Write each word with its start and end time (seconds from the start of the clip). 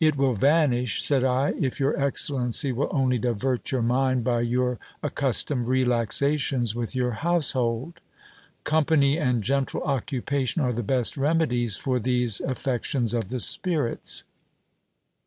It 0.00 0.16
will 0.16 0.32
vanish, 0.32 1.02
said 1.02 1.22
I, 1.22 1.52
if 1.60 1.78
your 1.78 1.94
excellency 2.02 2.72
will 2.72 2.88
only 2.90 3.18
divert 3.18 3.70
your 3.70 3.82
mind 3.82 4.24
by 4.24 4.40
your 4.40 4.78
accus 5.04 5.44
tomed 5.44 5.68
relaxations 5.68 6.74
with 6.74 6.96
your 6.96 7.10
household. 7.10 8.00
Company 8.64 9.18
and 9.18 9.44
gentle 9.44 9.82
occupation 9.82 10.62
are 10.62 10.72
the 10.72 10.82
best 10.82 11.18
remedies 11.18 11.76
for 11.76 12.00
these 12.00 12.40
affections 12.40 13.12
of 13.12 13.28
the 13.28 13.38
spirits. 13.38 14.24